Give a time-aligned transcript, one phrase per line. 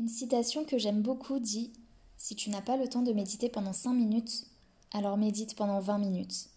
[0.00, 1.74] Une citation que j'aime beaucoup dit
[2.16, 4.46] Si tu n'as pas le temps de méditer pendant 5 minutes,
[4.94, 6.48] alors médite pendant 20 minutes.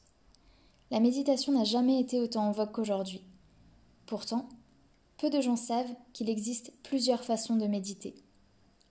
[0.92, 3.22] La méditation n'a jamais été autant en vogue qu'aujourd'hui.
[4.06, 4.48] Pourtant,
[5.18, 8.16] peu de gens savent qu'il existe plusieurs façons de méditer.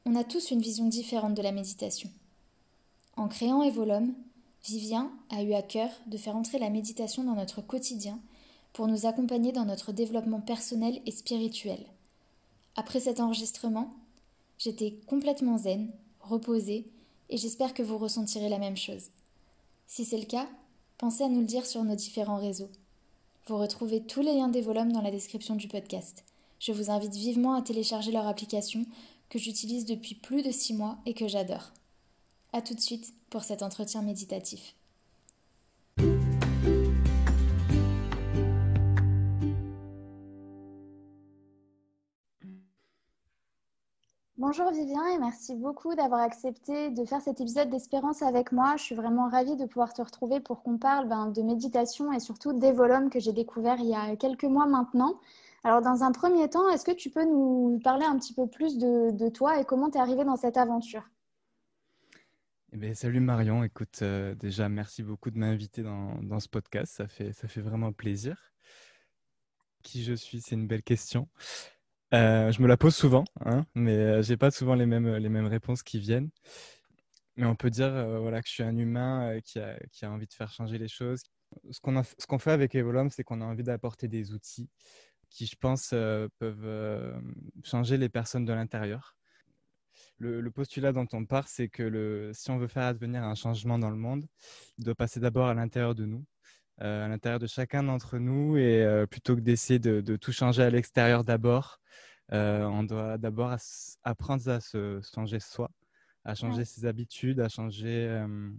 [0.05, 2.11] On a tous une vision différente de la méditation.
[3.17, 4.13] En créant Evolum,
[4.65, 8.21] Vivien a eu à cœur de faire entrer la méditation dans notre quotidien
[8.75, 11.87] pour nous accompagner dans notre développement personnel et spirituel.
[12.77, 13.95] Après cet enregistrement,
[14.63, 16.87] j'étais complètement zen, reposée,
[17.31, 19.11] et j'espère que vous ressentirez la même chose.
[19.89, 20.49] Si c'est le cas,
[20.99, 22.71] pensez à nous le dire sur nos différents réseaux.
[23.47, 26.25] Vous retrouvez tous les liens des volumes dans la description du podcast.
[26.61, 28.87] Je vous invite vivement à télécharger leur application
[29.31, 31.73] que j'utilise depuis plus de six mois et que j'adore.
[32.53, 34.77] A tout de suite pour cet entretien méditatif.
[44.43, 48.75] Bonjour Vivien et merci beaucoup d'avoir accepté de faire cet épisode d'Espérance avec moi.
[48.77, 52.19] Je suis vraiment ravie de pouvoir te retrouver pour qu'on parle ben, de méditation et
[52.19, 55.21] surtout des volumes que j'ai découvert il y a quelques mois maintenant.
[55.63, 58.79] Alors dans un premier temps, est-ce que tu peux nous parler un petit peu plus
[58.79, 61.09] de, toi et comment tu es arrivé dans cette aventure?
[62.73, 67.07] Eh bien, salut Marion, écoute, euh, déjà merci beaucoup de m'inviter dans, ce podcast, ça
[67.07, 68.53] fait vraiment plaisir.
[69.85, 71.29] Qui je suis, c'est une belle question.
[72.13, 75.29] Euh, je me la pose souvent, hein, mais euh, j'ai pas souvent les mêmes, les
[75.31, 76.31] mêmes réponses qui viennent.
[77.37, 80.11] Mais on peut dire euh, voilà, que je suis un humain qui, a, qui, a,
[80.13, 81.23] envie de faire changer les choses.
[81.71, 84.69] Ce qu'on qu'on fait avec Evolum, c'est qu'on a envie d'apporter des outils
[85.31, 85.91] qui, je pense,
[86.39, 87.15] peuvent
[87.65, 89.17] changer les personnes de l'intérieur.
[90.19, 93.35] Le, le, postulat dont on part, c'est que le, si on veut faire advenir un
[93.35, 94.27] changement dans le monde,
[94.79, 96.25] il doit passer d'abord à l'intérieur de nous.
[96.79, 100.71] À l'intérieur de chacun d'entre nous et plutôt que d'essayer de, de, tout changer à
[100.71, 101.81] l'extérieur d'abord,
[102.33, 103.55] euh, on doit d'abord
[104.05, 105.71] apprendre à se changer soi,
[106.25, 108.51] à changer ses habitudes, à changer, euh,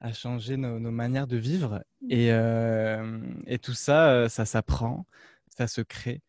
[0.00, 1.82] à changer nos, manières de vivre.
[2.02, 2.06] Mmh.
[2.10, 5.06] Et, euh, et tout ça, ça s'apprend,
[5.56, 6.20] ça se crée.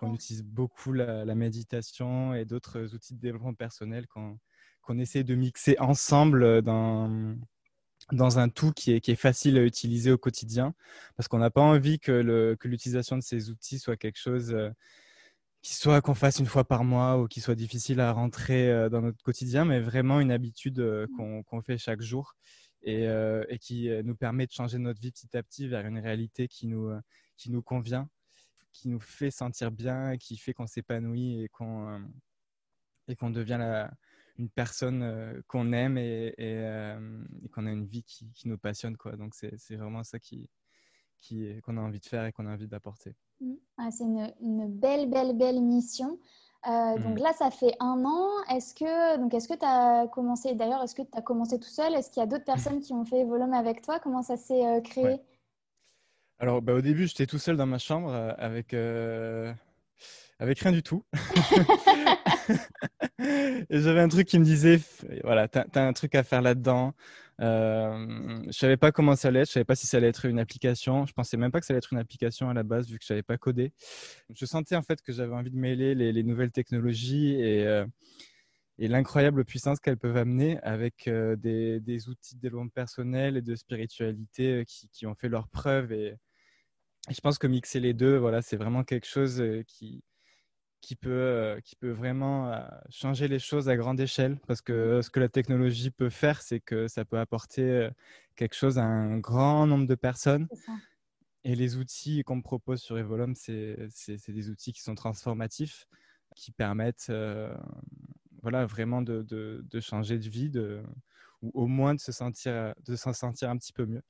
[0.00, 5.76] on utilise beaucoup la, méditation et d'autres outils de développement personnel qu'on essaie de mixer
[5.78, 7.36] ensemble dans,
[8.12, 10.74] dans un tout qui est, qui est, facile à utiliser au quotidien,
[11.16, 14.54] parce qu'on n'a pas envie que l'utilisation de ces outils soit quelque chose
[15.62, 18.88] qu'il soit qu'on fasse une fois par mois ou qu'il soit difficile à rentrer euh,
[18.88, 21.44] dans notre quotidien, mais vraiment une habitude euh, mmh.
[21.44, 22.34] qu'on fait chaque jour
[22.82, 25.98] et, euh, et, qui nous permet de changer notre vie petit à petit vers une
[25.98, 26.90] réalité qui nous,
[27.36, 28.08] qui nous convient,
[28.72, 32.02] qui nous fait sentir bien, qui fait qu'on s'épanouit et qu'on
[33.08, 33.90] et qu'on devient la,
[34.38, 36.96] une personne qu'on aime et, et,
[37.52, 38.96] qu'on a une vie qui, qui, nous passionne.
[38.96, 39.16] Quoi.
[39.16, 40.48] Donc c'est vraiment ça qui
[41.64, 43.14] qu'on a envie de faire et qu'on a envie d'apporter.
[43.40, 43.54] Mm.
[43.78, 46.18] Ah, c'est une, belle, belle, belle mission.
[46.68, 47.22] Euh, donc mm.
[47.22, 48.28] là, ça fait un an.
[48.50, 51.68] Est-ce que donc est-ce que tu as commencé d'ailleurs Est-ce que tu as commencé tout
[51.68, 51.94] seul?
[51.94, 53.98] Est-ce qu'il y a d'autres personnes qui ont fait Volume avec toi?
[54.00, 55.20] Comment ça s'est euh, créé?
[56.38, 59.52] Alors bah, au début, j'étais tout seul dans ma chambre euh,
[60.38, 61.04] avec rien du tout.
[63.18, 64.80] et j'avais un truc qui me disait
[65.24, 66.94] voilà, tu as, un truc à faire là-dedans.
[67.40, 70.26] Euh, je savais pas comment ça allait être, je savais pas si ça allait être
[70.26, 71.06] une application.
[71.06, 73.04] Je pensais même pas que ça allait être une application à la base vu que
[73.04, 73.72] je savais pas coder.
[74.34, 77.86] Je sentais en fait que j'avais envie de mêler les, nouvelles technologies et, euh,
[78.78, 83.54] et l'incroyable puissance qu'elles peuvent amener avec euh, des, outils de développement personnel et de
[83.56, 85.92] spiritualité euh, qui, qui ont fait leurs preuves.
[85.92, 86.14] Et,
[87.08, 90.02] et, je pense que mixer les deux, voilà, c'est vraiment quelque chose qui,
[90.82, 94.38] qui peut, euh, qui peut vraiment euh, changer les choses à grande échelle.
[94.46, 97.90] Parce que ce que la technologie peut faire, c'est que ça peut apporter euh,
[98.34, 100.48] quelque chose à un grand nombre de personnes.
[101.44, 103.88] Et les outils qu'on me propose sur Evolum, c'est
[104.28, 105.86] des outils qui sont transformatifs,
[106.36, 107.12] qui permettent
[108.42, 110.82] voilà, vraiment de, de, changer de vie, de,
[111.42, 114.02] ou au moins de se sentir, de s'en sentir un petit peu mieux.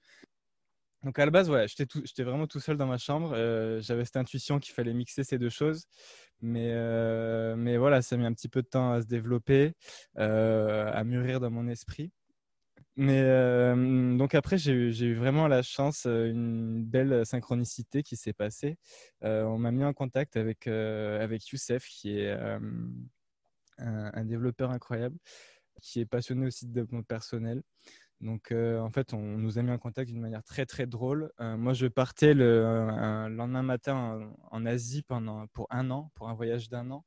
[1.03, 3.33] Donc à la base, j'étais vraiment tout seul dans ma chambre.
[3.35, 5.87] Euh, j'avais cette intuition qu'il fallait mixer ces deux choses.
[6.41, 9.73] Mais, euh, mais voilà, ça a mis un petit peu de temps à se développer,
[10.19, 12.13] euh, à mûrir dans mon esprit.
[12.97, 13.23] Mais
[14.19, 18.77] donc après, j'ai eu vraiment la chance, une belle synchronicité qui s'est passée.
[19.23, 22.37] on m'a mis en contact avec, avec Youssef, qui est
[23.79, 25.17] un, développeur incroyable,
[25.81, 27.63] qui est passionné aussi de développement personnel.
[28.23, 31.33] Donc, en fait, on nous a mis en contact d'une manière très, très drôle.
[31.41, 36.69] moi, je partais le lendemain matin en, Asie pendant, pour un an, pour un voyage
[36.69, 37.05] d'un an.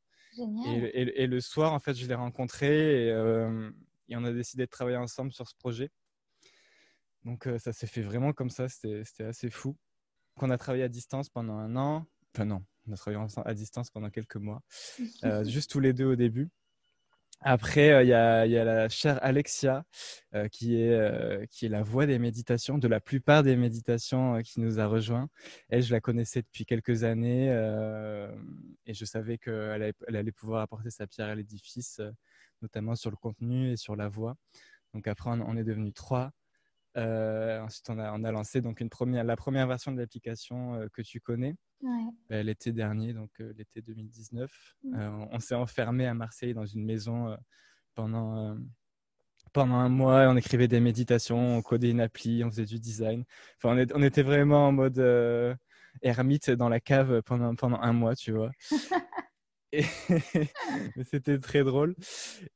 [0.68, 3.10] Et, et, le soir, en fait, je l'ai rencontré et,
[4.10, 5.90] et, on a décidé de travailler ensemble sur ce projet.
[7.24, 8.68] Donc, ça s'est fait vraiment comme ça.
[8.68, 9.78] C'était assez fou.
[10.36, 12.06] Donc, on a travaillé à distance pendant un an.
[12.36, 14.62] Enfin, non, on a travaillé à distance pendant quelques mois.
[15.46, 16.50] juste tous les deux au début.
[17.42, 19.86] Après, euh, il y, a, la chère Alexia,
[20.34, 24.42] euh, qui, est, euh, qui est la voix des méditations, de la plupart des méditations
[24.42, 25.30] qui nous a rejoints.
[25.70, 27.50] Elle, je la connaissais depuis quelques années
[28.86, 32.02] et je savais qu'elle elle allait pouvoir apporter sa pierre à l'édifice,
[32.62, 34.36] notamment sur le contenu et sur la voix.
[34.94, 36.32] Donc après, on, est devenu trois.
[36.96, 41.02] Ensuite, on a, on a, lancé donc une première, la première version de l'application que
[41.02, 41.56] tu connais,
[42.30, 44.52] bah, l'été dernier, donc euh, l'été 2019.
[44.84, 44.96] Mmh.
[44.96, 47.36] Euh, on, s'est enfermé à Marseille dans une maison euh,
[47.94, 48.58] pendant,
[49.54, 50.28] pendant un mois.
[50.28, 53.24] On écrivait des méditations, on codait une appli, on faisait du design.
[53.58, 55.00] Enfin, on, on était vraiment en mode
[56.02, 58.52] ermite dans la cave pendant, pendant un mois, tu vois.
[61.04, 61.96] c'était très drôle.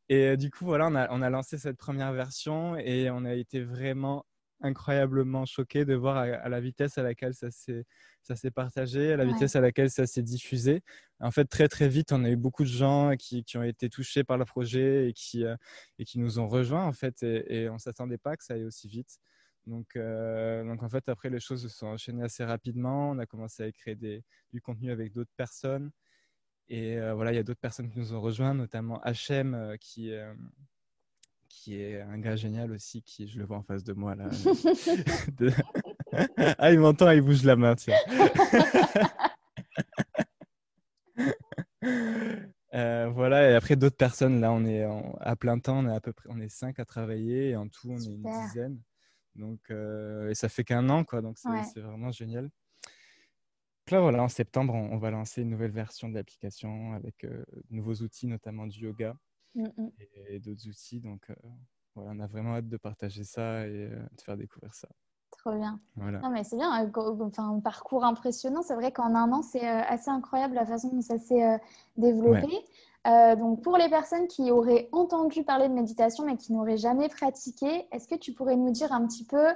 [0.07, 3.33] Et du coup, voilà, on a, on a lancé cette première version et on a
[3.33, 4.25] été vraiment
[4.61, 7.85] incroyablement choqué de voir à, la vitesse à laquelle ça s'est
[8.21, 10.81] ça s'est partagé, à la vitesse à laquelle ça s'est diffusé.
[11.19, 13.89] En fait, très très vite, on a eu beaucoup de gens qui, qui ont été
[13.89, 15.56] touchés par le projet et qui, euh,
[15.97, 18.65] et qui nous ont rejoints en fait, et, on ne s'attendait pas que ça aille
[18.65, 19.19] aussi vite.
[19.65, 23.11] Donc, euh, donc en fait, après, les choses se sont enchaînées assez rapidement.
[23.11, 25.91] On a commencé à écrire des, du contenu avec d'autres personnes.
[26.69, 30.11] Et euh, voilà, il y a d'autres personnes qui nous ont rejoints, notamment HM, qui,
[31.50, 34.30] qui est un gars génial aussi, qui je le vois en face de moi là.
[36.57, 37.96] ah, il m'entend, il bouge la main, tiens.
[42.75, 44.88] Euh, voilà, et après d'autres personnes, là, on est
[45.22, 47.68] à plein temps, on est à peu près, on est cinq à travailler, et en
[47.68, 48.80] tout, on est une dizaine.
[49.34, 52.44] Donc, euh, et ça fait qu'un an, quoi, donc c'est vraiment génial.
[52.44, 57.44] Donc là, voilà, en septembre, on, va lancer une nouvelle version de l'application avec euh,
[57.69, 59.18] de nouveaux outils, notamment du yoga
[59.56, 59.92] mm, mm.
[60.28, 61.00] et, d'autres outils.
[61.00, 61.31] Donc,
[61.96, 64.90] voilà, on a vraiment hâte de partager ça et de faire découvrir ça.
[65.40, 65.80] Trop bien.
[65.96, 66.84] Non, mais c'est bien.
[66.84, 66.90] Euh,
[67.22, 68.62] enfin, un parcours impressionnant.
[68.62, 71.57] C'est vrai qu'en un an, c'est euh, assez incroyable la façon dont ça s'est euh,
[71.98, 72.48] développé.
[73.38, 77.88] donc, pour les personnes qui auraient entendu parler de méditation mais qui n'auraient jamais pratiqué,
[77.92, 79.48] est-ce que tu pourrais nous dire un petit peu,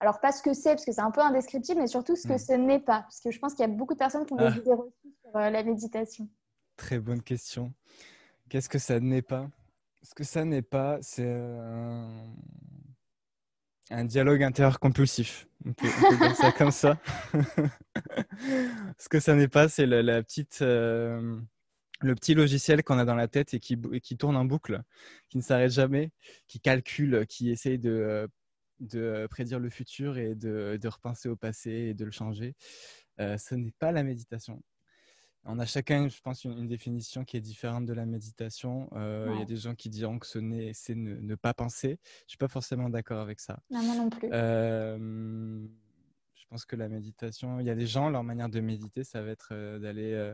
[0.00, 2.36] alors pas ce que c'est, parce que c'est un peu indescriptible, mais surtout ce que
[2.36, 3.00] ce n'est pas?
[3.02, 4.56] Parce que je pense qu'il y a beaucoup de personnes qui ont des ah.
[4.58, 6.28] idées reçues sur la méditation.
[6.76, 7.72] Très bonne question.
[8.52, 9.50] Qu'est-ce que ça n'est pas?
[10.02, 11.26] Ce que ça n'est pas, c'est
[13.90, 15.48] un dialogue intérieur compulsif.
[15.64, 15.88] On peut,
[16.18, 17.00] dire ça comme ça.
[18.98, 21.40] Ce que ça n'est pas, c'est la, petite, euh,
[22.02, 23.78] le petit logiciel qu'on a dans la tête et qui,
[24.18, 24.82] tourne en boucle,
[25.30, 26.10] qui ne s'arrête jamais,
[26.46, 28.28] qui calcule, qui essaye de,
[28.80, 32.54] de prédire le futur et de, repenser au passé et de le changer.
[33.18, 34.62] Euh, ce n'est pas la méditation.
[35.44, 38.88] On a chacun, je pense, une, définition qui est différente de la méditation.
[38.92, 41.98] Euh, il y a des gens qui diront que ce n'est, c'est ne, pas penser.
[42.26, 43.58] Je suis pas forcément d'accord avec ça.
[43.68, 44.28] Non, moi non plus.
[44.32, 45.66] Euh,
[46.34, 49.20] je pense que la méditation, il y a des gens, leur manière de méditer, ça
[49.20, 50.32] va être euh, d'aller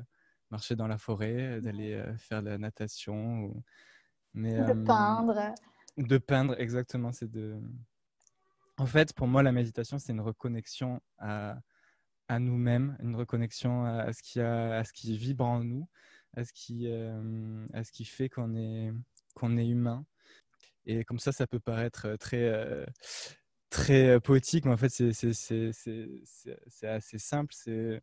[0.50, 3.54] marcher dans la forêt, d'aller faire de la natation.
[4.34, 5.54] Mais, de peindre.
[5.96, 7.12] De peindre, exactement.
[7.12, 7.58] C'est de.
[8.76, 11.58] En fait, pour moi, la méditation, c'est une reconnexion à
[12.28, 15.88] à nous-mêmes, une reconnexion à, ce qui a, à ce qui vibre en nous,
[16.36, 18.92] à ce qui, euh, à ce qui fait qu'on est,
[19.34, 20.04] qu'on est humain.
[20.86, 22.84] Et comme ça, ça peut paraître très, euh,
[23.70, 25.12] très poétique, mais en fait, c'est
[26.82, 27.54] assez simple.
[27.54, 28.02] C'est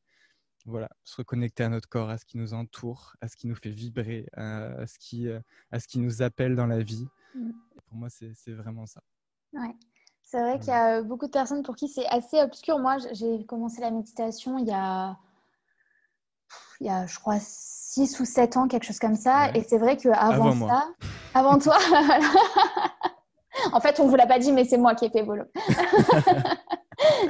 [0.66, 3.56] voilà, se reconnecter à notre corps, à ce qui nous entoure, à ce qui nous
[3.56, 5.28] fait vibrer, à, ce, qui,
[5.72, 7.08] à ce qui nous appelle dans la vie.
[7.36, 7.52] Mm.
[7.86, 9.04] pour moi, c'est vraiment ça.
[9.54, 9.76] Ouais.
[10.36, 12.78] C'est vrai qu'il y a beaucoup de personnes pour qui c'est assez obscur.
[12.78, 15.16] Moi, j'ai commencé la méditation il y a,
[16.82, 19.50] il y a je crois, 6 ou 7 ans, quelque chose comme ça.
[19.54, 20.94] Et c'est vrai qu'avant ça, moi.
[21.34, 21.78] avant toi,
[23.72, 25.46] en fait, on ne vous l'a pas dit, mais c'est moi qui ai fait volo.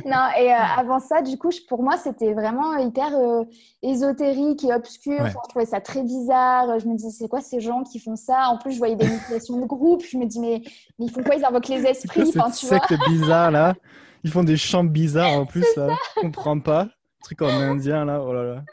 [0.10, 3.44] non, et euh, avant ça, du coup, pour moi, c'était vraiment hyper euh,
[3.82, 5.26] ésotérique et obscur.
[5.26, 6.80] je trouvais ça très bizarre.
[6.80, 8.50] Je me disais, c'est quoi ces gens qui font ça?
[8.50, 10.04] En plus, je voyais des méditations de groupe.
[10.04, 10.62] Je me dis, mais,
[11.00, 11.36] ils font quoi?
[11.36, 12.32] Ils invoquent les esprits.
[12.36, 13.74] Enfin, tu secte bizarre, là.
[14.24, 15.66] Ils font des chants bizarres en plus.
[15.76, 15.96] Là.
[16.16, 16.88] Je comprends pas.
[17.24, 18.22] truc en indien, là.
[18.24, 18.64] Oh là là.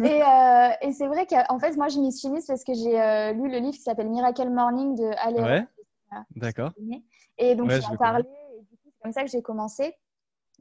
[0.00, 3.32] et, euh, et c'est vrai qu'en fait, moi, je m'y suis mise parce que j'ai
[3.34, 5.44] lu le livre qui s'appelle Miracle Morning de Aléa.
[5.44, 5.66] Ouais?
[6.34, 6.72] D'accord.
[7.36, 8.24] Et donc, ouais, j'en parlais.
[8.58, 9.94] Et du coup, c'est comme ça que j'ai commencé.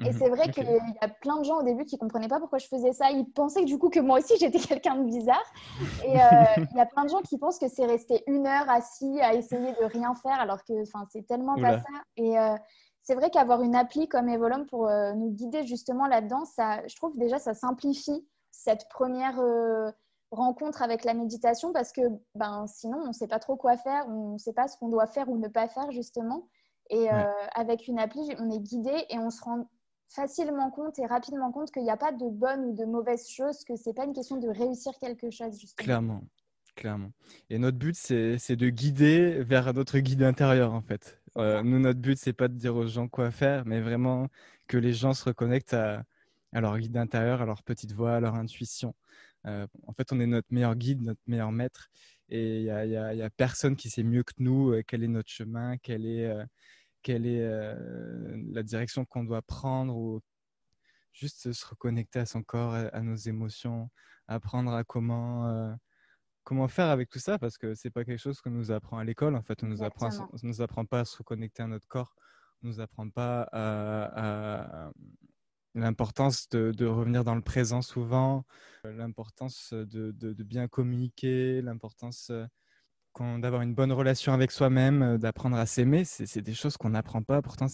[0.02, 2.28] Et mhm, c'est vrai qu'il y a plein de gens au début qui ne comprenaient
[2.28, 3.12] pas pourquoi je faisais ça.
[3.12, 5.44] Ils pensaient que du coup que moi aussi j'étais quelqu'un de bizarre.
[6.04, 6.28] Et euh,
[6.72, 9.34] il y a plein de gens qui pensent que c'est rester une heure assis à
[9.34, 10.74] essayer de rien faire alors que
[11.12, 11.86] c'est tellement pas ça.
[12.18, 12.56] Et euh,
[13.04, 16.96] c'est vrai qu'avoir une appli comme Evolum pour euh, nous guider justement là-dedans, ça, je
[16.96, 19.40] trouve déjà ça simplifie cette première
[20.32, 22.02] rencontre avec la méditation parce que
[22.36, 24.90] ben, sinon on ne sait pas trop quoi faire, on ne sait pas ce qu'on
[24.90, 26.48] doit faire ou ne pas faire justement.
[26.90, 27.10] Et
[27.54, 29.66] avec une appli, on est guidé et on se rend
[30.10, 33.64] facilement compte et rapidement compte qu'il n'y a pas de bonnes ou de mauvaises choses,
[33.64, 35.60] que c'est pas une question de réussir quelque chose.
[35.60, 35.86] Justement.
[35.86, 36.24] Clairement,
[36.76, 37.12] clairement.
[37.50, 41.22] Et notre but, c'est de guider vers notre guide intérieur, en fait.
[41.38, 44.28] Euh, nous, notre but, c'est pas de dire aux gens quoi faire, mais vraiment
[44.68, 46.04] que les gens se reconnectent à,
[46.54, 48.96] leur guide intérieur, à leur petite voix, à leur intuition.
[49.46, 51.90] Euh, en fait, on est notre meilleur guide, notre meilleur maître.
[52.30, 55.78] Et il n'y a, personne qui sait mieux que nous euh, quel est notre chemin,
[55.78, 56.34] quel est
[57.06, 60.22] quelle est euh, la direction qu'on doit prendre ou
[61.14, 63.92] juste se reconnecter à son corps, à, nos émotions,
[64.28, 65.72] apprendre à comment, euh,
[66.44, 69.04] comment faire avec tout ça parce que c'est pas quelque chose qu'on nous apprend à
[69.04, 69.36] l'école.
[69.36, 72.16] En fait, on nous apprend, on nous apprend pas à se reconnecter à notre corps,
[72.64, 74.90] on nous apprend pas à,
[75.76, 78.46] l'importance de, de, revenir dans le présent souvent,
[78.84, 82.32] l'importance de, de, de, bien communiquer, l'importance
[83.40, 87.22] d'avoir une bonne relation avec soi-même, euh, d'apprendre à s'aimer, c'est des choses qu'on n'apprend
[87.22, 87.42] pas.
[87.42, 87.68] Pourtant,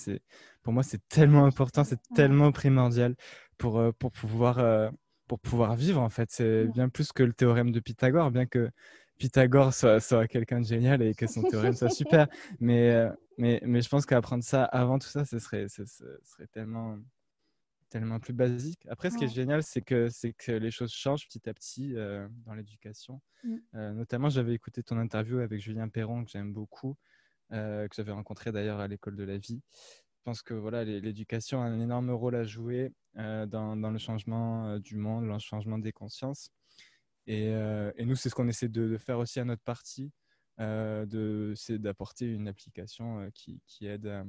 [0.63, 3.15] pour moi, c'est tellement important, c'est tellement primordial
[3.57, 4.89] pour, euh, pour, pouvoir, euh,
[5.27, 6.29] pour pouvoir vivre, en fait.
[6.31, 8.69] C'est bien plus que le théorème de Pythagore, bien que
[9.17, 12.27] Pythagore soit, soit quelqu'un de génial et que son théorème soit super.
[12.59, 13.07] Mais,
[13.37, 16.97] mais, mais je pense qu'apprendre ça avant tout ça, ce serait, ce serait tellement,
[17.91, 18.79] tellement plus basique.
[18.87, 21.95] Après, ce qui est génial, c'est que, c'est que les choses changent petit à petit
[21.95, 23.21] euh, dans l'éducation.
[23.43, 23.55] Mm.
[23.75, 26.95] Euh, notamment, j'avais écouté ton interview avec Julien Perron, que j'aime beaucoup,
[27.51, 29.61] euh, que j'avais rencontré d'ailleurs à l'école de la vie.
[30.17, 34.77] Je pense que voilà, l'éducation a un énorme rôle à jouer dans, dans, le changement
[34.77, 36.51] du monde, dans le changement des consciences.
[37.25, 40.11] Et, et nous, c'est ce qu'on essaie de, faire aussi à notre partie,
[40.59, 44.23] c'est d'apporter une application qui, qui aide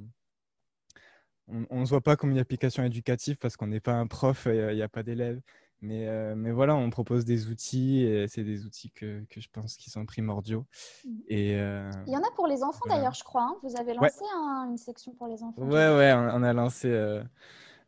[1.49, 4.47] on ne se voit pas comme une application éducative parce qu'on n'est pas un prof,
[4.51, 5.41] il n'y a, pas d'élèves.
[5.81, 9.49] Mais, euh, mais voilà, on propose des outils et c'est des outils que, que, je
[9.51, 10.65] pense qui sont primordiaux.
[11.05, 11.11] Mmh.
[11.27, 13.43] Et, euh, il y en a pour les enfants d'ailleurs, je crois.
[13.43, 13.57] Hein.
[13.65, 14.25] Vous avez lancé
[14.69, 15.61] une section pour les enfants.
[15.61, 17.23] Ouais, ouais, on, a lancé euh,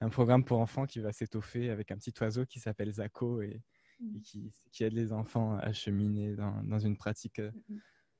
[0.00, 3.62] un programme pour enfants qui va s'étoffer avec un petit oiseau qui s'appelle Zako et,
[4.00, 4.20] mmh.
[4.22, 7.76] qui, qui, aide les enfants à cheminer dans, dans une pratique mmh,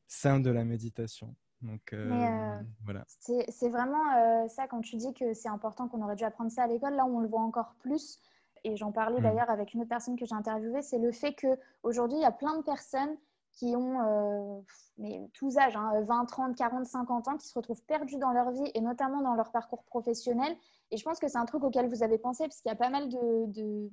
[0.07, 1.35] simple de la méditation.
[1.65, 3.05] Donc, euh, euh, voilà.
[3.09, 6.65] C'est vraiment euh, ça quand tu dis que c'est important qu'on aurait dû apprendre ça
[6.65, 6.95] à l'école.
[6.95, 8.21] Là on le voit encore plus,
[8.65, 9.23] et j'en parlais mm.
[9.23, 12.33] d'ailleurs avec une autre personne que j'ai interviewée, c'est le fait qu'aujourd'hui, il y a
[12.33, 13.17] plein de personnes
[13.53, 14.65] qui ont
[14.99, 18.69] mais, tous âges, 20, 30, 40, 50 ans, qui se retrouvent perdus dans leur vie
[18.75, 20.57] et notamment dans leur parcours professionnel.
[20.91, 22.77] Et je pense que c'est un truc auquel vous avez pensé, parce qu'il y a
[22.77, 23.91] pas mal de, de,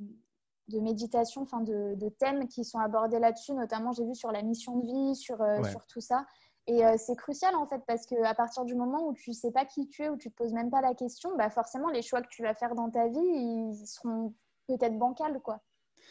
[0.69, 4.41] de méditation, enfin de, de, thèmes qui sont abordés là-dessus, notamment j'ai vu sur la
[4.41, 5.37] mission de vie, sur,
[5.69, 6.25] sur tout ça.
[6.67, 9.65] Et euh, c'est crucial en fait parce qu'à partir du moment où tu sais pas
[9.65, 12.21] qui tu es, où tu te poses même pas la question, bah forcément les choix
[12.21, 14.35] que tu vas faire dans ta vie, ils seront
[14.67, 15.61] peut-être bancals quoi.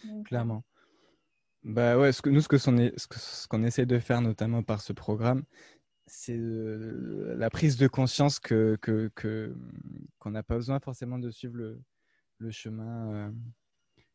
[0.06, 0.64] Euh, Clairement.
[1.62, 4.92] Bah ouais, ce que, nous ce que ce qu'on essaie de faire notamment par ce
[4.92, 5.44] programme,
[6.06, 8.76] c'est la prise de conscience que
[10.18, 11.80] qu'on n'a pas besoin forcément de suivre le,
[12.38, 13.30] le chemin euh,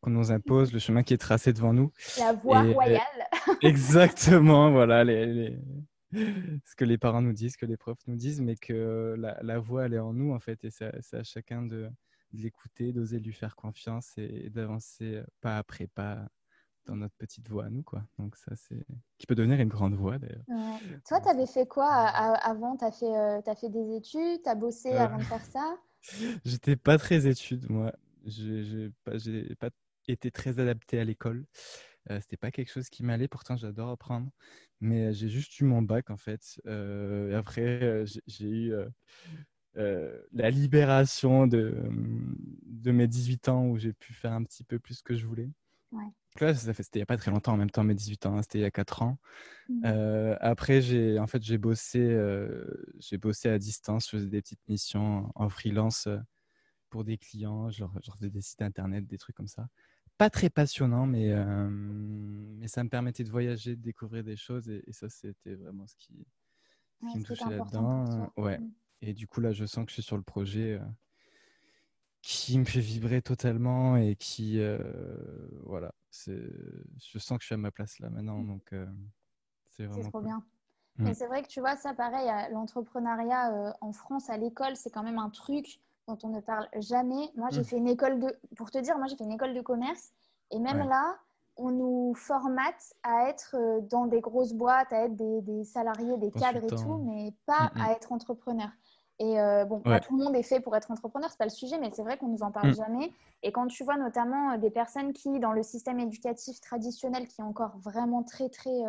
[0.00, 1.90] qu'on nous impose, le chemin qui est tracé devant nous.
[2.18, 3.00] La voie royale.
[3.62, 5.58] exactement, voilà les
[6.64, 9.38] ce que les parents nous disent, ce que les profs nous disent, mais que la,
[9.42, 11.90] la voix, elle est en nous, en fait, et c'est à, chacun de,
[12.32, 16.26] l'écouter, d'oser lui faire confiance et, d'avancer pas après pas
[16.86, 18.04] dans notre petite voix à nous, quoi.
[18.18, 18.86] Donc ça, c'est...
[19.18, 20.44] Qui peut devenir une grande voix, d'ailleurs.
[21.08, 22.76] Toi, tu avais fait quoi avant?
[22.76, 24.42] Tu as, fait, euh, as fait des études?
[24.42, 25.76] Tu as bossé euh, avant de faire ça?
[26.44, 27.92] J'étais pas très études, moi.
[28.24, 29.16] J'ai pas,
[29.58, 29.70] pas
[30.06, 31.44] été très adapté à l'école.
[32.10, 34.30] Euh, c'était pas quelque chose qui m'allait, pourtant j'adore apprendre.
[34.80, 36.60] Mais j'ai juste eu mon bac en fait.
[36.66, 38.74] et après, j'ai eu
[39.74, 41.74] la libération de,
[42.66, 45.50] de mes 18 ans où j'ai pu faire un petit peu plus que je voulais.
[45.92, 46.04] Ouais.
[46.74, 48.42] fait, c'était il n'y a pas très longtemps en même temps, mes 18 ans, hein,
[48.42, 49.18] c'était il y a 4 ans.
[49.68, 50.36] Mmh.
[50.40, 52.16] après, j'ai, en fait, j'ai bossé,
[52.98, 56.08] j'ai bossé à distance, je faisais des petites missions en freelance
[56.90, 59.66] pour des clients, genre des sites internet, des trucs comme ça.
[60.18, 61.34] Pas très passionnant, mais,
[62.58, 64.68] mais ça me permettait de voyager, de découvrir des choses.
[64.68, 66.26] Et, ça, c'était vraiment ce qui,
[67.02, 68.32] me touchait là-dedans.
[68.36, 68.58] Ouais.
[68.58, 68.72] Mm.
[69.02, 70.80] Et du coup, là, je sens que je suis sur le projet
[72.22, 74.58] qui me fait vibrer totalement et qui,
[75.64, 78.38] voilà, je sens que je suis à ma place là maintenant.
[78.38, 78.46] Mm.
[78.46, 78.74] Donc,
[79.68, 80.10] c'est vraiment.
[80.10, 80.42] trop bien.
[80.98, 81.14] Mais mm.
[81.14, 85.02] c'est vrai que tu vois, ça pareil, l'entrepreneuriat euh, en France à l'école, c'est quand
[85.02, 87.30] même un truc dont on ne parle jamais.
[87.36, 87.64] Moi, j'ai mm.
[87.64, 90.12] fait une école de, pour te dire, moi, j'ai fait une école de commerce
[90.50, 91.16] et même là,
[91.56, 96.30] on nous formate à être euh, dans des grosses boîtes, à être des, salariés, des
[96.30, 98.68] cadres et tout, mais pas mm, à être entrepreneur.
[99.18, 101.50] Et euh, bon, pas tout le monde est fait pour être entrepreneur, c'est pas le
[101.50, 103.10] sujet, mais c'est vrai qu'on nous en parle jamais.
[103.42, 107.44] Et quand tu vois notamment des personnes qui, dans le système éducatif traditionnel, qui est
[107.44, 108.82] encore vraiment très, très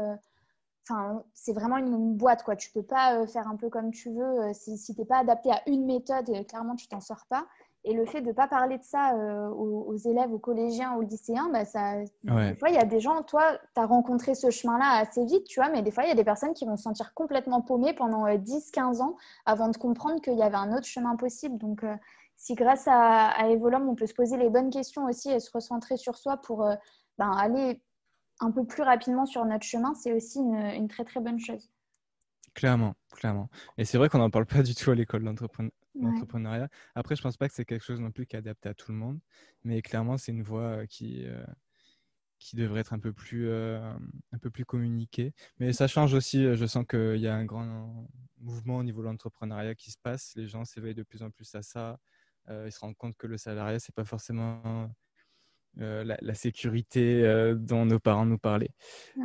[0.90, 2.56] Enfin, c'est vraiment une, boîte, quoi.
[2.56, 4.42] Tu peux pas euh, faire un peu comme tu veux.
[4.42, 7.26] Euh, si, si tu n'es pas adapté à une méthode, euh, clairement, tu t'en sors
[7.30, 7.46] pas.
[7.84, 11.50] Et le fait de ne pas parler de ça aux, élèves, aux collégiens, aux lycéens,
[11.54, 15.00] bah, ça, des fois, il y a des gens, toi, tu as rencontré ce chemin-là
[15.00, 16.84] assez vite, tu vois, mais des fois, il y a des personnes qui vont se
[16.84, 19.16] sentir complètement paumées pendant 10-15 ans
[19.46, 21.58] avant de comprendre qu'il y avait un autre chemin possible.
[21.60, 21.86] Donc,
[22.36, 25.52] si grâce à, à Evolum, on peut se poser les bonnes questions aussi et se
[25.54, 26.68] recentrer sur soi pour
[27.18, 27.82] ben, aller
[28.40, 31.70] un peu plus rapidement sur notre chemin, c'est aussi une, très très bonne chose.
[32.54, 33.50] Clairement, clairement.
[33.78, 36.70] Et c'est vrai qu'on n'en parle pas du tout à l'école d'entrepreneuriat.
[36.96, 38.92] Après, je pense pas que c'est quelque chose non plus qui est adapté à tout
[38.92, 39.20] le monde,
[39.64, 41.46] mais clairement, c'est une voie euh, qui, euh,
[42.40, 43.80] qui devrait être un peu plus, euh,
[44.32, 45.34] un peu plus communiquée.
[45.60, 46.56] Mais ça change aussi.
[46.56, 48.08] Je sens qu'il y a un grand
[48.40, 50.34] mouvement au niveau de l'entrepreneuriat qui se passe.
[50.36, 52.00] Les gens s'éveillent de plus en plus à ça.
[52.50, 54.90] ils se rendent compte que le salariat, c'est pas forcément
[55.82, 58.72] euh, la, sécurité euh, dont nos parents nous parlaient.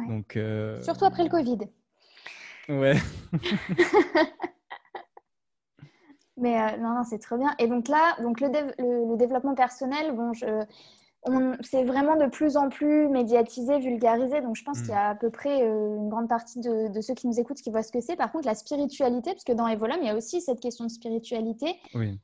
[0.09, 1.59] Donc, euh, Surtout après le Covid.
[2.69, 2.97] Ouais.
[6.37, 7.55] Mais non, non c'est trop bien.
[7.59, 10.65] Et donc là, donc le, le, développement personnel, bon, je,
[11.61, 14.41] c'est vraiment de plus en plus médiatisé, vulgarisé.
[14.41, 17.15] Donc, je pense qu'il y a à peu près une grande partie de, de, ceux
[17.15, 18.17] qui nous écoutent qui voient ce que c'est.
[18.17, 20.91] Par contre, la spiritualité, parce que dans Evolum, il y a aussi cette question de
[20.91, 21.77] spiritualité.
[21.95, 22.19] Oui.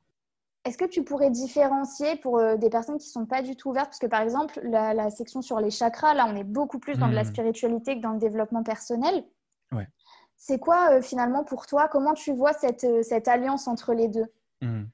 [0.68, 3.70] Est-ce que tu pourrais différencier pour euh, des personnes qui ne sont pas du tout
[3.70, 3.86] ouvertes?
[3.86, 7.08] Parce que par exemple, la, section sur les chakras, là, on est beaucoup plus dans
[7.08, 7.28] de la hmm.
[7.28, 9.24] spiritualité que dans le développement personnel.
[9.72, 9.88] Ouais.
[10.36, 11.88] C'est quoi euh, finalement pour toi?
[11.88, 14.26] Comment tu vois cette, euh, cette alliance entre les deux?
[14.60, 14.84] Hmm.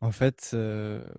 [0.00, 0.56] En fait,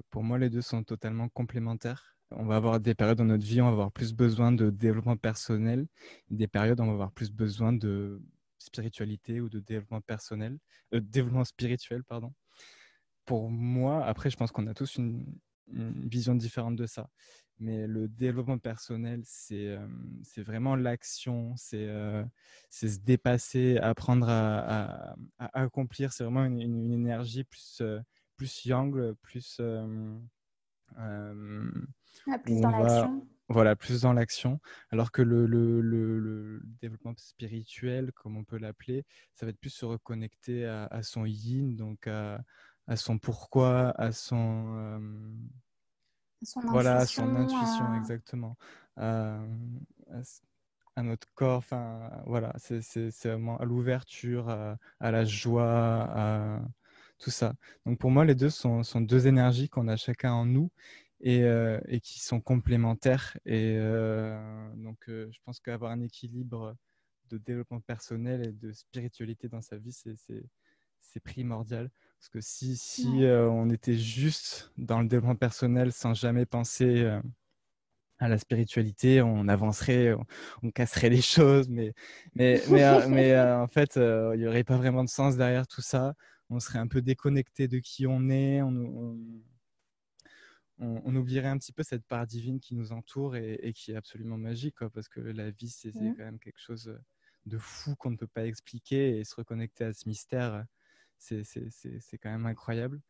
[0.09, 2.17] pour moi, les deux sont totalement complémentaires.
[2.31, 5.17] On va avoir des périodes dans notre vie, on va avoir plus besoin de développement
[5.17, 5.85] personnel,
[6.31, 8.19] des périodes où on va avoir plus besoin de
[8.57, 10.57] spiritualité ou de développement personnel,
[10.91, 12.33] développement spirituel, pardon
[13.25, 15.25] pour moi, après, je pense qu'on a tous une,
[15.73, 17.09] vision différente de ça.
[17.59, 19.87] Mais le développement personnel, c'est euh,
[20.37, 22.25] vraiment l'action, euh,
[22.69, 26.11] c'est se dépasser, apprendre à, accomplir.
[26.11, 28.01] C'est vraiment une, énergie plus, euh,
[28.35, 29.61] plus yang, plus.
[30.97, 31.33] Ah,
[32.43, 33.27] plus dans l'action.
[33.47, 34.59] Voilà, plus dans l'action.
[34.91, 39.71] Alors que le, le, le, développement spirituel, comme on peut l'appeler, ça va être plus
[39.71, 42.41] se reconnecter à, à son yin, donc à,
[42.87, 44.99] à son pourquoi, à son, euh,
[46.43, 48.57] son voilà, à son intuition exactement,
[48.97, 49.39] à,
[50.97, 51.57] notre corps.
[51.57, 56.61] Enfin, voilà, c'est vraiment à l'ouverture, à, la joie, à
[57.19, 57.53] tout ça.
[57.85, 60.71] Donc pour moi, les deux sont, sont deux énergies qu'on a chacun en nous
[61.21, 63.37] et, euh, et qui sont complémentaires.
[63.45, 66.75] Et euh, donc, je pense qu'avoir un équilibre
[67.29, 70.15] de développement personnel et de spiritualité dans sa vie, c'est
[71.19, 71.89] primordial.
[72.21, 77.01] Parce que si, si euh, on était juste dans le développement personnel sans jamais penser
[77.01, 77.19] euh,
[78.19, 80.13] à la spiritualité, on avancerait,
[80.61, 81.93] on, casserait les choses, mais,
[82.35, 85.81] mais, mais, euh, mais en fait, il n'y aurait pas vraiment de sens derrière tout
[85.81, 86.13] ça.
[86.51, 89.25] On serait un peu déconnecté de qui on est, on,
[90.77, 94.37] on, oublierait un petit peu cette part divine qui nous entoure et, qui est absolument
[94.37, 96.95] magique, quoi, parce que la vie, c'est quand même quelque chose
[97.47, 100.65] de fou qu'on ne peut pas expliquer et se reconnecter à ce mystère
[101.21, 103.01] c'est quand même incroyable.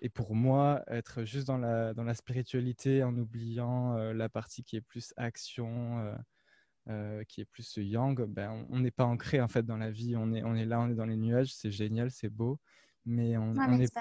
[0.00, 4.64] Et pour moi, être juste dans la, dans la spiritualité en oubliant euh, la partie
[4.64, 6.16] qui est plus action, euh,
[6.88, 10.16] euh, qui est plus yang, ben, on n'est pas ancré en fait dans la vie.
[10.16, 12.58] On est, on est là, on est dans les nuages, c'est génial, c'est beau.
[13.04, 13.92] Mais on, on est...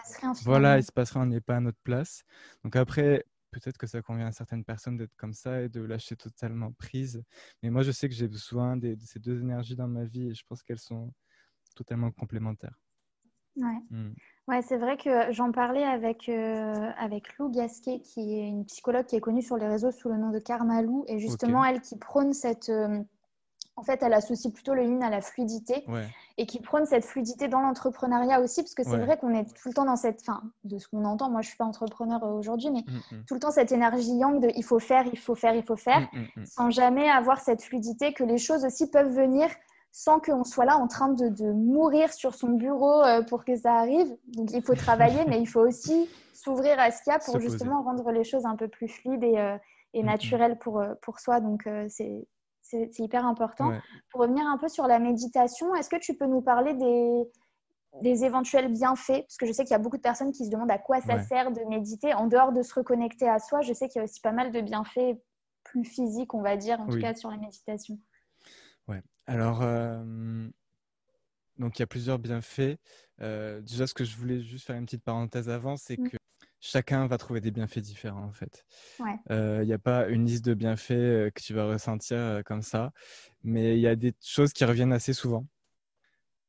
[0.44, 2.24] Voilà, il se passe rien, on n'est pas à notre place.
[2.64, 6.16] Donc après, peut-être que ça convient à certaines personnes d'être comme ça et de lâcher
[6.16, 7.24] totalement prise.
[7.62, 10.34] Mais moi, je sais que j'ai besoin de ces deux énergies dans ma vie et
[10.34, 11.14] je pense qu'elles sont
[11.76, 12.81] totalement complémentaires.
[13.58, 13.82] Ouais.
[13.90, 14.14] Mm.
[14.48, 19.06] Ouais, c'est vrai que j'en parlais avec, euh, avec Lou Gasquet, qui est une psychologue
[19.06, 21.82] qui est connue sur les réseaux sous le nom de Karma Lou, et justement, elle
[21.82, 22.70] qui prône cette.
[22.70, 23.00] Euh,
[23.78, 25.86] en fait, elle associe plutôt le yin à la fluidité.
[26.38, 29.70] et qui prône cette fluidité dans l'entrepreneuriat aussi, parce que c'est vrai qu'on est tout
[29.70, 32.72] le temps dans cette, fin, de ce qu'on entend, moi je suis pas entrepreneur aujourd'hui,
[32.72, 33.26] mais mm, mm.
[33.28, 35.76] tout le temps cette énergie yang de il faut faire, il faut faire, il faut
[35.76, 39.50] faire, mm, sans jamais avoir cette fluidité que les choses aussi peuvent venir
[39.91, 43.75] sans qu'on soit là en train de, mourir sur son bureau euh, pour que ça
[43.75, 44.15] arrive.
[44.27, 47.39] Donc il faut travailler, mais il faut aussi s'ouvrir à ce qu'il y a pour
[47.39, 49.58] justement rendre les choses un peu plus fluides et, euh,
[49.93, 51.39] naturelles pour, euh, pour soi.
[51.39, 52.27] Donc c'est
[52.62, 53.73] c'est hyper important.
[54.12, 57.23] Pour revenir un peu sur la méditation, est-ce que tu peux nous parler des,
[58.01, 59.23] des éventuels bienfaits?
[59.23, 61.01] Parce que je sais qu'il y a beaucoup de personnes qui se demandent à quoi
[61.01, 62.13] ça sert de méditer.
[62.13, 64.54] En dehors de se reconnecter à soi, je sais qu'il y a aussi pas mal
[64.54, 65.17] de bienfaits
[65.65, 67.97] plus physiques, on va dire, en tout cas sur la méditation.
[69.28, 70.48] Alors, euh,
[71.58, 72.78] donc il y a plusieurs bienfaits.
[73.22, 76.10] Euh, déjà, ce que je voulais juste faire une petite parenthèse avant, c'est mmh.
[76.10, 76.18] que
[76.62, 78.66] chacun va trouver des bienfaits différents en fait.
[79.00, 79.66] Il ouais.
[79.66, 82.62] n'y euh, a pas une liste de bienfaits euh, que tu vas ressentir euh, comme
[82.62, 82.94] ça,
[83.44, 85.46] mais il y a des choses qui reviennent assez souvent.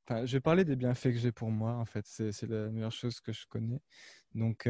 [0.07, 2.93] Enfin, je vais parler des bienfaits que j'ai pour moi en fait, c'est la meilleure
[2.93, 3.81] chose que je connais.
[4.35, 4.69] Donc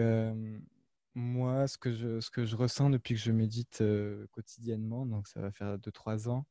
[1.15, 3.83] moi, ce que, je, ce que je ressens depuis que je médite
[4.31, 6.47] quotidiennement, donc ça va faire 2-3 ans,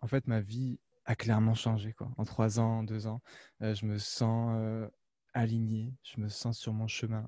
[0.00, 1.92] en fait ma vie a clairement changé.
[1.92, 2.10] Quoi.
[2.18, 3.22] En 3 ans, 2 ans,
[3.60, 4.90] je me sens
[5.34, 7.26] aligné, je me sens sur mon chemin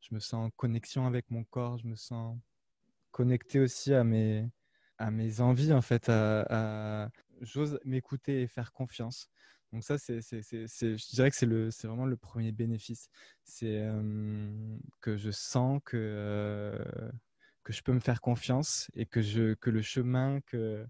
[0.00, 2.38] je me sens en connexion avec mon corps, je me sens
[3.10, 4.48] connecté aussi à mes,
[4.98, 7.10] à mes envies, en fait, à,
[7.40, 9.28] j'ose m'écouter et faire confiance.
[9.72, 13.08] Donc ça, c'est, c'est, c'est, je dirais que c'est, le, c'est vraiment le premier bénéfice.
[13.44, 17.10] C'est euh, que je sens que, euh,
[17.64, 20.86] que je peux me faire confiance et que, je, que le chemin que,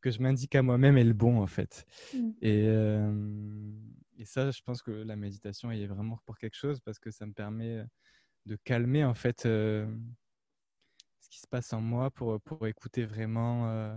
[0.00, 1.86] que je m'indique à moi-même est le bon, en fait.
[2.14, 2.30] Mmh.
[2.42, 3.72] Et, euh,
[4.18, 7.26] et ça, je pense que la méditation est vraiment pour quelque chose parce que ça
[7.26, 7.84] me permet
[8.46, 9.86] de calmer en fait euh,
[11.20, 13.94] ce qui se passe en moi pour, pour écouter vraiment euh,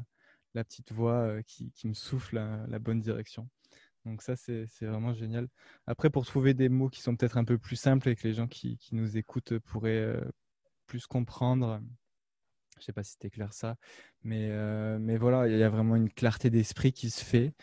[0.53, 3.49] la petite voix qui, qui, me souffle la, bonne direction.
[4.05, 5.47] Donc ça, c'est vraiment génial.
[5.87, 8.33] Après, pour trouver des mots qui sont peut-être un peu plus simples et que les
[8.33, 10.19] gens qui, qui nous écoutent pourraient
[10.87, 11.79] plus comprendre,
[12.81, 13.75] je ne sais pas si c'était clair ça,
[14.23, 14.49] mais,
[14.99, 17.53] mais voilà, il y a vraiment une clarté d'esprit qui se fait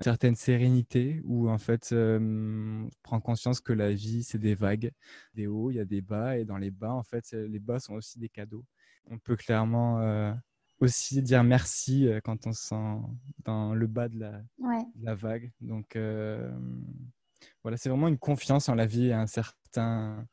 [0.00, 4.90] certaine sérénité où en fait on prend conscience que la vie c'est des vagues,
[5.34, 7.78] des hauts, il y a des bas et dans les bas en fait les bas
[7.78, 8.64] sont aussi des cadeaux.
[9.10, 10.34] On peut clairement
[10.80, 12.96] aussi dire merci quand on se sent
[13.44, 14.42] dans le bas de la,
[15.00, 15.52] la vague.
[15.60, 15.96] Donc
[17.62, 20.26] voilà, c'est vraiment une confiance en la vie et un certain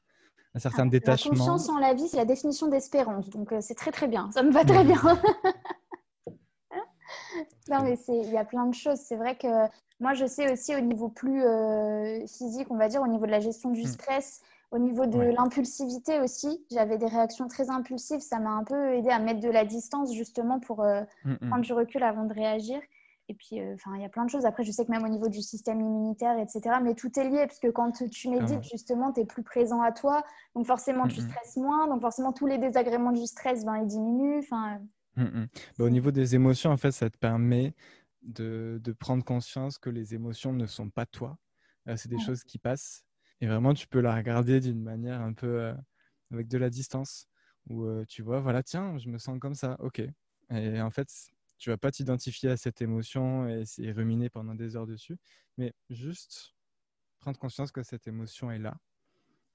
[0.53, 1.31] un certain détachement.
[1.31, 3.29] La confiance en la vie, c'est la définition d'espérance.
[3.29, 5.01] Donc c'est très très bien, ça me va très bien.
[7.69, 8.99] non, mais il y a plein de choses.
[8.99, 9.47] C'est vrai que
[10.01, 13.31] moi, je sais aussi au niveau plus euh, physique, on va dire, au niveau de
[13.31, 13.87] la gestion du mm.
[13.87, 16.65] stress, au niveau de l'impulsivité aussi.
[16.71, 18.19] J'avais des réactions très impulsives.
[18.19, 21.49] Ça m'a un peu aidé à mettre de la distance, justement, pour euh, mm, mm.
[21.49, 22.81] prendre du recul avant de réagir.
[23.31, 24.45] Et puis, euh, enfin, il y a plein de choses.
[24.45, 26.75] Après, je sais que même au niveau du système immunitaire, etc.
[26.83, 29.93] Mais tout est lié, parce que quand tu médites, justement, tu es plus présent à
[29.93, 30.21] toi.
[30.53, 31.87] Donc, forcément, tu stresses moins.
[31.87, 34.39] Donc, forcément, tous les désagréments du stress, ben, ils diminuent.
[34.39, 34.79] Enfin,
[35.15, 35.45] mmh.
[35.77, 37.73] Bah, au niveau des émotions, en fait, ça te permet
[38.21, 41.37] de, de, prendre conscience que les émotions ne sont pas toi.
[41.87, 43.05] Euh, c'est des choses qui passent.
[43.39, 45.73] Et vraiment, tu peux la regarder d'une manière un peu euh,
[46.33, 47.27] avec de la distance.
[47.69, 49.77] Où euh, tu vois, voilà, tiens, je me sens comme ça.
[49.79, 50.01] OK.
[50.49, 51.07] Et en fait,
[51.61, 55.15] tu vas pas t'identifier à cette émotion et, et, ruminer pendant des heures dessus.
[55.57, 56.55] Mais juste
[57.19, 58.75] prendre conscience que cette émotion est là.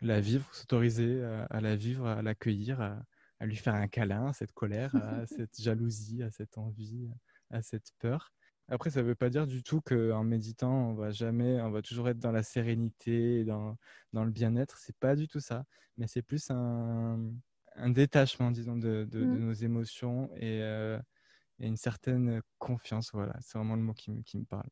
[0.01, 3.03] La vivre, s'autoriser à, à, la vivre, à l'accueillir, à,
[3.41, 7.11] à lui faire un câlin, à cette colère, à cette jalousie, à cette envie,
[7.51, 8.33] à cette peur.
[8.69, 11.83] Après, ça ne veut pas dire du tout qu'en méditant, on va jamais, on va
[11.83, 13.77] toujours être dans la sérénité, dans,
[14.13, 14.79] dans le bien-être.
[14.79, 15.65] C'est pas du tout ça,
[15.97, 17.19] mais c'est plus un,
[17.75, 19.39] un, détachement, disons, de, de, mmh.
[19.39, 21.01] nos émotions euh,
[21.61, 23.11] et, une certaine confiance.
[23.13, 24.69] Voilà, c'est vraiment le mot qui, qui me parle.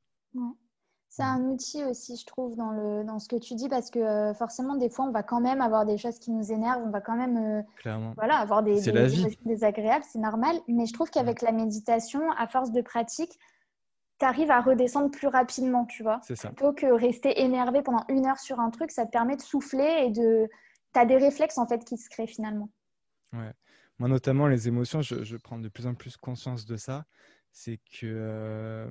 [1.17, 4.01] C'est un outil aussi, je trouve, dans, le, dans ce que tu dis, parce que
[4.01, 6.91] euh, forcément, des fois, on va quand même avoir des choses qui nous énervent, on
[6.91, 10.57] va quand même euh, voilà, avoir des, des, désagréables, c'est normal.
[10.67, 13.39] Mais je trouve qu'avec la méditation, à force de pratique,
[14.19, 16.19] tu arrives à redescendre plus rapidement, tu vois.
[16.25, 16.49] C'est ça.
[16.49, 20.07] Plutôt que rester énervé pendant une heure sur un truc, ça te permet de souffler
[20.07, 20.49] et de...
[20.95, 22.71] Tu as des réflexes, en fait, qui se créent finalement.
[23.33, 23.53] Ouais.
[23.99, 27.07] Moi, notamment, les émotions, je, je prends de plus en plus conscience de ça.
[27.53, 28.07] C'est que...
[28.07, 28.89] Euh,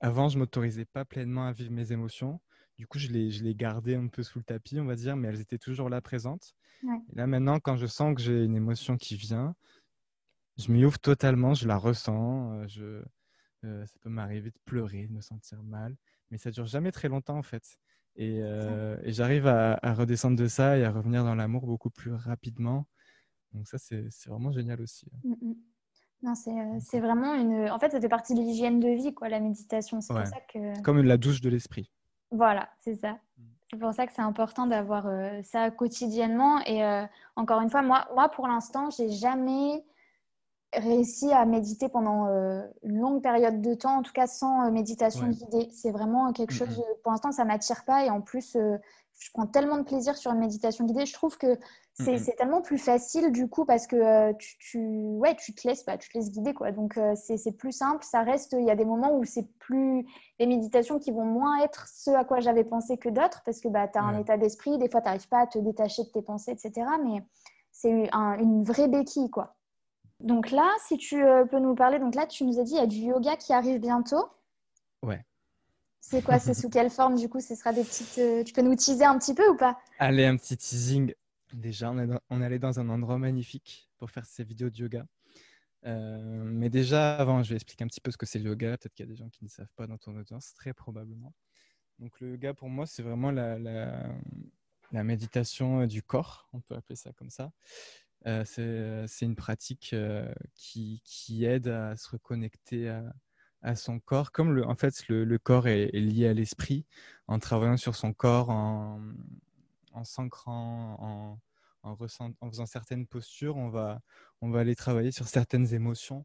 [0.00, 2.40] avant, je m'autorisais pas pleinement à vivre mes émotions.
[2.76, 5.16] Du coup, je les, je les gardais un peu sous le tapis, on va dire,
[5.16, 6.54] mais elles étaient toujours là présentes.
[6.84, 9.54] Et là, maintenant, quand je sens que j'ai une émotion qui vient,
[10.58, 12.52] je m'y ouvre totalement, je la ressens.
[12.52, 13.02] Euh, je,
[13.64, 15.96] euh, ça peut m'arriver de pleurer, de me sentir mal,
[16.30, 17.78] mais ça dure jamais très longtemps en fait.
[18.16, 21.90] Et, euh, et j'arrive à, à, redescendre de ça et à revenir dans l'amour beaucoup
[21.90, 22.86] plus rapidement.
[23.56, 25.06] Donc ça, c'est vraiment génial aussi.
[25.24, 25.54] Mm, mm.
[26.22, 27.70] Non, euh, c'est vraiment une.
[27.70, 30.00] En fait, ça fait partie de l'hygiène de vie, quoi, la méditation.
[30.00, 30.80] C'est ça que.
[30.82, 31.90] Comme la douche de l'esprit.
[32.30, 33.12] Voilà, c'est ça.
[33.12, 33.42] Mm.
[33.70, 35.08] C'est pour ça que c'est important d'avoir
[35.42, 36.60] ça quotidiennement.
[36.66, 36.84] Et
[37.34, 39.84] encore une fois, moi, moi pour l'instant, j'ai jamais
[40.76, 42.26] réussi à méditer pendant
[42.82, 45.68] une longue période de temps, en tout cas sans méditation guidée.
[45.72, 48.04] C'est vraiment quelque chose, pour l'instant, ça m'attire pas.
[48.04, 48.56] Et en plus,
[49.18, 51.06] je prends tellement de plaisir sur une méditation guidée.
[51.06, 51.58] Je trouve que
[51.98, 55.96] c'est tellement plus facile du coup parce que euh, tu, ouais, tu te laisses pas,
[55.96, 56.70] tu te laisses guider quoi.
[56.70, 58.04] Donc euh, c'est plus simple.
[58.04, 60.04] Ça reste, il y a des moments où c'est plus
[60.38, 63.68] les méditations qui vont moins être ce à quoi j'avais pensé que d'autres parce que
[63.68, 64.76] bah, tu as un état d'esprit.
[64.78, 66.86] Des fois, tu n'arrives pas à te détacher de tes pensées, etc.
[67.02, 67.22] Mais
[67.72, 69.55] c'est une vraie béquille quoi.
[70.20, 72.78] Donc là, si tu euh, peux nous parler, donc là, tu nous as dit il
[72.78, 74.28] y a du yoga qui arrive bientôt.
[75.02, 75.24] Ouais.
[76.00, 78.18] C'est quoi C'est sous quelle forme du coup Ce sera des petites.
[78.18, 79.78] Euh, tu peux nous teaser un petit peu ou pas?
[79.98, 81.12] Allez, un petit teasing.
[81.52, 85.06] Déjà, on est, on allé dans un endroit magnifique pour faire ces vidéos de yoga.
[85.84, 88.76] Euh, mais déjà, avant, je vais expliquer un petit peu ce que c'est le yoga.
[88.78, 91.32] Peut-être qu'il y a des gens qui ne savent pas dans ton audience, très probablement.
[91.98, 96.96] Donc, le yoga, pour moi, c'est vraiment la, la, méditation du corps, on peut appeler
[96.96, 97.52] ça comme ça.
[98.24, 99.94] C'est une pratique
[100.54, 102.88] qui, aide à se reconnecter
[103.62, 106.86] à, son corps, comme le, en fait le, corps est, lié à l'esprit,
[107.26, 109.00] en travaillant sur son corps, en,
[110.04, 111.38] s'ancrant,
[111.82, 114.00] en, faisant certaines postures, on va,
[114.40, 116.24] on va aller travailler sur certaines émotions.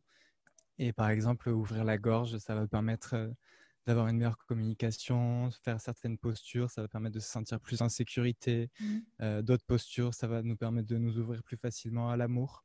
[0.80, 3.32] Et par exemple, ouvrir la gorge, ça va permettre
[3.86, 7.90] d'avoir une meilleure communication, faire certaines postures, ça va permettre de se sentir plus en
[7.90, 8.70] sécurité.
[8.80, 8.98] Mmh.
[9.22, 12.64] Euh, d'autres postures, ça va nous permettre de nous ouvrir plus facilement à l'amour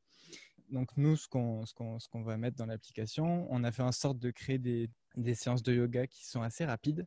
[0.69, 4.31] donc nous, ce qu'on ce va mettre dans l'application, on a fait en sorte de
[4.31, 4.89] créer des,
[5.35, 7.05] séances de yoga qui sont assez rapides.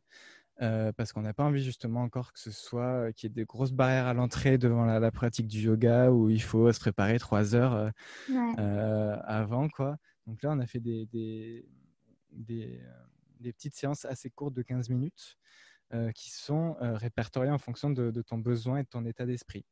[0.62, 3.35] Euh, parce qu'on n'a pas envie justement encore que ce soit euh, qu'il y ait
[3.35, 7.18] des grosses barrières à l'entrée devant la, pratique du yoga où il faut se préparer
[7.18, 7.90] trois heures
[8.29, 9.96] euh, avant quoi.
[10.27, 11.66] Donc là on a fait des, des,
[12.31, 12.79] des,
[13.40, 15.37] petites séances assez courtes de 15 minutes
[16.14, 19.64] qui sont répertoriées en fonction de, de, ton besoin et de ton état d'esprit.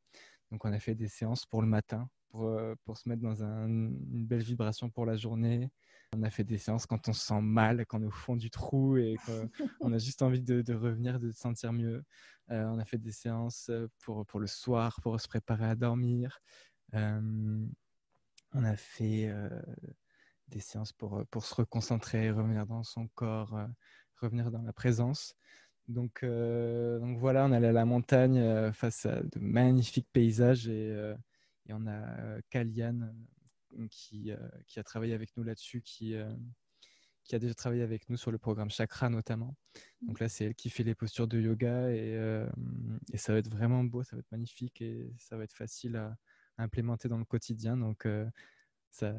[0.50, 3.42] Donc on a fait des séances pour le matin pour, euh, pour se mettre dans
[3.42, 3.94] une
[4.26, 5.70] belle vibration pour la journée.
[6.12, 8.36] On a fait des séances quand on se sent mal, quand on est au fond
[8.36, 9.16] du trou et
[9.80, 12.02] qu'on a juste envie de, revenir, de se sentir mieux.
[12.50, 15.74] Euh, on a fait des séances euh, pour, pour le soir, pour se préparer à
[15.74, 16.40] dormir.
[16.92, 17.68] on
[18.54, 19.30] a fait
[20.48, 23.58] des séances pour, pour se reconcentrer, revenir dans son corps,
[24.20, 25.34] revenir dans la présence.
[25.88, 31.14] Donc, donc voilà, on allait à la montagne face à de magnifiques paysages et
[31.68, 33.02] et on a euh, Kalian
[33.78, 36.14] euh, qui, euh, qui a travaillé avec nous là-dessus, qui,
[37.24, 39.54] qui a déjà travaillé avec nous sur le programme Chakra notamment.
[40.00, 42.14] Donc là, c'est elle qui fait les postures de yoga et,
[43.12, 45.96] et, ça va être vraiment beau, ça va être magnifique et ça va être facile
[45.96, 46.16] à,
[46.60, 47.76] implémenter dans le quotidien.
[47.76, 48.08] Donc,
[48.90, 49.12] ça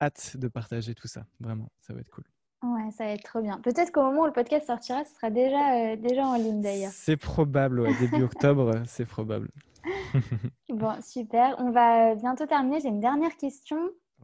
[0.00, 1.24] hâte de partager tout ça.
[1.40, 2.24] Vraiment, ça va être cool.
[2.62, 3.58] Ouais, ça va être trop bien.
[3.60, 6.92] Peut-être qu'au moment où le podcast sortira, ce sera déjà, déjà en ligne d'ailleurs.
[6.92, 9.50] C'est probable, ouais, début octobre, c'est probable.
[10.68, 11.56] bon, super.
[11.58, 12.80] On va bientôt terminer.
[12.80, 13.78] J'ai une dernière question.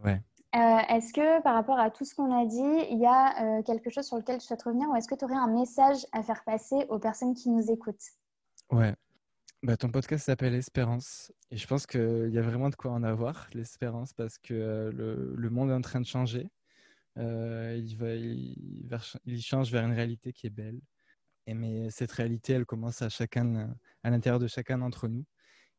[0.04, 0.20] Ouais.
[0.56, 3.62] Euh, est-ce que par rapport à tout ce qu'on a dit, il y a euh,
[3.62, 6.22] quelque chose sur lequel tu souhaites revenir ou est-ce que tu aurais un message à
[6.22, 7.96] faire passer aux personnes qui nous écoutent?
[8.70, 8.94] Ouais.
[9.64, 13.02] Bah, ton podcast s'appelle Espérance et je pense qu'il y a vraiment de quoi en
[13.02, 14.54] avoir, l'espérance, parce que
[14.94, 16.48] le, le, monde est en train de changer.
[17.16, 18.88] il, va, il,
[19.26, 20.80] il, change vers une réalité qui est belle.
[21.46, 23.08] Et mais cette réalité, elle commence à
[24.04, 25.24] à l'intérieur de chacun d'entre nous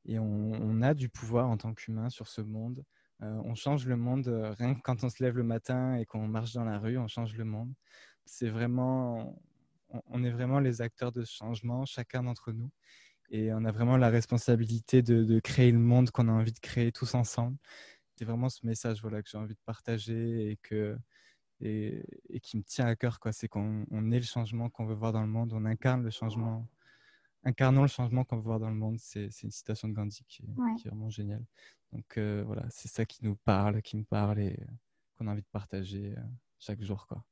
[0.05, 2.83] et on, a du pouvoir en tant qu'humain sur ce monde.
[3.21, 6.53] On change le monde rien que quand on se lève le matin et qu'on marche
[6.53, 7.73] dans la rue, on change le monde.
[8.25, 9.39] C'est vraiment,
[10.07, 12.71] on, est vraiment les acteurs de ce changement, chacun d'entre nous,
[13.29, 16.91] et on a vraiment la responsabilité de, créer le monde qu'on a envie de créer
[16.91, 17.57] tous ensemble.
[18.15, 20.97] C'est vraiment ce message voilà que j'ai envie de partager et que
[21.61, 23.19] et, et, qui me tient à cœur.
[23.31, 26.67] C'est qu'on est le changement qu'on veut voir dans le monde, on incarne le changement
[27.43, 28.97] incarnons le changement qu'on veut voir dans le monde.
[28.99, 31.45] C'est une citation de Gandhi qui, est vraiment géniale.
[31.91, 34.65] Donc euh, voilà, c'est ça qui nous parle, qui me parle et euh,
[35.17, 36.21] qu'on a envie de partager euh,
[36.59, 37.07] chaque jour.
[37.07, 37.23] quoi.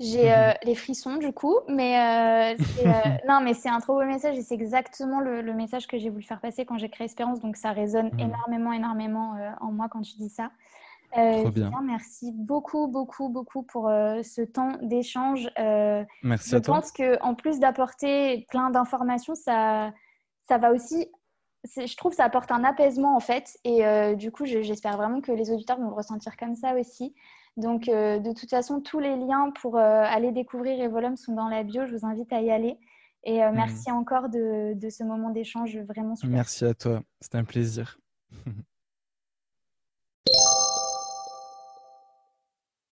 [0.00, 0.32] J'ai
[0.62, 2.56] les frissons du coup, mais
[3.28, 6.22] non, mais c'est un trop beau message et c'est exactement le, message que j'ai voulu
[6.22, 7.40] faire passer quand j'ai créé Espérance.
[7.40, 8.20] Donc ça résonne mmh.
[8.20, 10.50] énormément, énormément en moi quand tu dis ça.
[11.16, 11.70] Euh, bien.
[11.82, 15.48] Merci beaucoup, beaucoup, beaucoup pour euh, ce temps d'échange.
[15.58, 16.74] Euh, merci à toi.
[16.76, 19.92] Je pense qu'en plus d'apporter plein d'informations, ça,
[20.48, 21.10] ça va aussi,
[21.64, 23.58] je trouve, ça apporte un apaisement en fait.
[23.64, 23.82] Et
[24.16, 27.14] du coup, j'espère vraiment que les auditeurs vont le ressentir comme ça aussi.
[27.58, 31.86] Donc, de toute façon, tous les liens pour aller découvrir Evolum sont dans la bio.
[31.86, 32.78] Je vous invite à y aller.
[33.24, 33.52] Et mmh.
[33.52, 36.30] merci encore de, de, ce moment d'échange vraiment super.
[36.30, 37.02] Merci à toi.
[37.20, 37.98] C'était un plaisir.